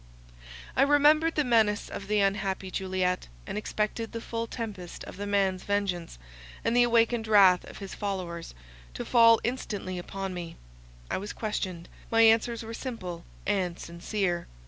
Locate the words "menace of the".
1.43-2.21